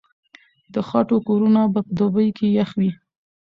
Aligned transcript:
د 0.73 0.75
خټو 0.87 1.17
کورونه 1.27 1.61
په 1.73 1.79
دوبي 1.97 2.27
کې 2.37 2.47
يخ 2.57 2.69
وي. 2.79 2.91